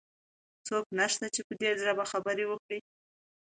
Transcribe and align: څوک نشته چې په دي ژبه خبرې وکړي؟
څوک 0.67 0.85
نشته 0.99 1.25
چې 1.33 1.41
په 1.47 1.53
دي 1.59 1.69
ژبه 1.83 2.03
خبرې 2.11 2.45
وکړي؟ 2.47 2.79